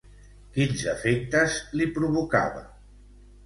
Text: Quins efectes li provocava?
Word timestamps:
Quins 0.55 0.85
efectes 0.93 1.59
li 1.77 1.89
provocava? 2.01 2.69